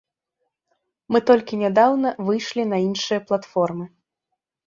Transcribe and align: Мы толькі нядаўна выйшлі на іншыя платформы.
Мы 1.15 1.19
толькі 1.31 1.59
нядаўна 1.63 2.09
выйшлі 2.29 2.63
на 2.71 2.77
іншыя 2.87 3.19
платформы. 3.27 3.85